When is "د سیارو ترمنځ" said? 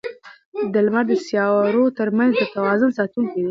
1.09-2.31